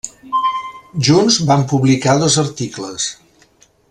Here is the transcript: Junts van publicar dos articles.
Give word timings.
Junts 1.09 1.37
van 1.51 1.65
publicar 1.73 2.17
dos 2.25 2.39
articles. 2.45 3.07